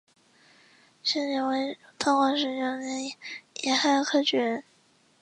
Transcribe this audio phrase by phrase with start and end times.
[1.03, 3.11] 陈鼐为道光十九年
[3.53, 4.63] 己亥科举人。